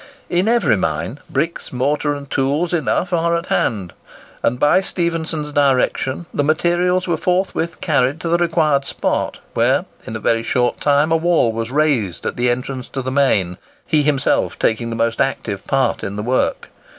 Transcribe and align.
In 0.31 0.47
every 0.47 0.77
mine, 0.77 1.19
bricks, 1.29 1.71
mortar, 1.71 2.15
and 2.15 2.27
tools 2.27 2.73
enough 2.73 3.13
are 3.13 3.35
at 3.37 3.45
hand, 3.45 3.93
and 4.41 4.59
by 4.59 4.81
Stephenson's 4.81 5.51
direction 5.51 6.25
the 6.33 6.43
materials 6.43 7.07
were 7.07 7.17
forthwith 7.17 7.81
carried 7.81 8.19
to 8.21 8.27
the 8.27 8.39
required 8.39 8.83
spot, 8.83 9.41
where, 9.53 9.85
in 10.07 10.15
a 10.15 10.19
very 10.19 10.41
short 10.41 10.81
time 10.81 11.11
a 11.11 11.15
wall 11.17 11.51
was 11.51 11.69
raised 11.69 12.25
at 12.25 12.35
the 12.35 12.49
entrance 12.49 12.89
to 12.89 13.03
the 13.03 13.11
main, 13.11 13.59
he 13.85 14.01
himself 14.01 14.57
taking 14.57 14.89
the 14.89 14.95
most 14.95 15.21
active 15.21 15.67
part 15.67 16.03
in 16.03 16.15
the 16.15 16.23
work. 16.23 16.71